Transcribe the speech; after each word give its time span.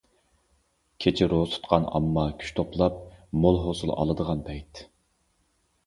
كېچە 1.05 1.27
روزا 1.33 1.51
تۇتقان 1.51 1.85
ئامما 1.93 2.25
كۈچ 2.41 2.55
توپلاپ، 2.61 2.99
مول 3.45 3.63
ھوسۇل 3.69 3.97
ئالىدىغان 3.99 4.45
پەيت. 4.51 4.87